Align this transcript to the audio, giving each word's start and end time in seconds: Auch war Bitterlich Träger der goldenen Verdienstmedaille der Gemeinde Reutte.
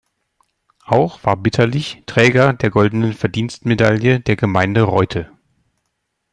Auch 0.87 1.23
war 1.25 1.37
Bitterlich 1.37 2.01
Träger 2.07 2.53
der 2.53 2.71
goldenen 2.71 3.13
Verdienstmedaille 3.13 4.19
der 4.19 4.35
Gemeinde 4.35 4.81
Reutte. 4.81 5.31